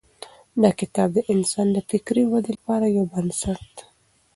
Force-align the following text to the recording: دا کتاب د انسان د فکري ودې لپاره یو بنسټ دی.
دا 0.61 0.69
کتاب 0.79 1.09
د 1.15 1.19
انسان 1.33 1.67
د 1.73 1.77
فکري 1.89 2.23
ودې 2.31 2.51
لپاره 2.57 2.85
یو 2.95 3.05
بنسټ 3.13 3.61
دی. 3.75 3.83